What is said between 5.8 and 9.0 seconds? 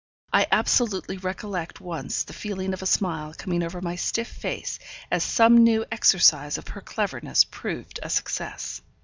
exercise of her cleverness proved a success.